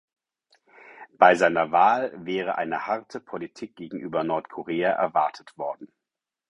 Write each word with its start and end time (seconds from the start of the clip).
Bei 1.19 1.35
seiner 1.35 1.71
Wahl 1.71 2.11
wäre 2.25 2.55
eine 2.57 2.87
harte 2.87 3.19
Politik 3.19 3.75
gegenüber 3.75 4.23
Nordkorea 4.23 4.89
erwartet 4.89 5.55
worden. 5.59 5.93